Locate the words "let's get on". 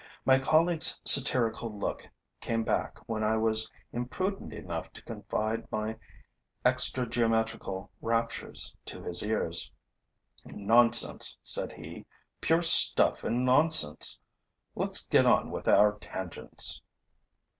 14.73-15.51